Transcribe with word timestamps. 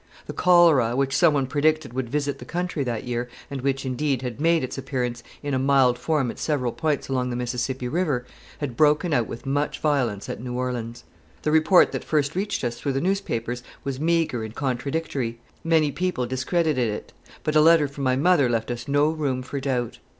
The 0.25 0.33
cholera, 0.33 0.95
which 0.95 1.15
someone 1.15 1.45
predicted 1.45 1.93
would 1.93 2.09
visit 2.09 2.39
the 2.39 2.43
country 2.43 2.83
that 2.85 3.03
year, 3.03 3.29
and 3.51 3.61
which, 3.61 3.85
indeed, 3.85 4.23
had 4.23 4.41
made 4.41 4.63
its 4.63 4.75
appearance 4.75 5.21
in 5.43 5.53
a 5.53 5.59
mild 5.59 5.99
form 5.99 6.31
at 6.31 6.39
several 6.39 6.71
points 6.71 7.07
along 7.07 7.29
the 7.29 7.35
Mississippi 7.35 7.87
River, 7.87 8.25
had 8.57 8.75
broken 8.75 9.13
out 9.13 9.27
with 9.27 9.45
much 9.45 9.77
violence 9.79 10.27
at 10.27 10.41
New 10.41 10.55
Orleans. 10.55 11.03
The 11.43 11.51
report 11.51 11.91
that 11.91 12.03
first 12.03 12.35
reached 12.35 12.63
us 12.63 12.79
through 12.79 12.93
the 12.93 12.99
newspapers 12.99 13.61
was 13.83 13.99
meagre 13.99 14.43
and 14.43 14.55
contradictory; 14.55 15.39
many 15.63 15.91
people 15.91 16.25
discredited 16.25 16.89
it; 16.91 17.13
but 17.43 17.55
a 17.55 17.61
letter 17.61 17.87
from 17.87 18.03
my 18.03 18.15
mother 18.15 18.49
left 18.49 18.71
us 18.71 18.87
no 18.87 19.07
room 19.07 19.43
for 19.43 19.59
doubt. 19.59 19.99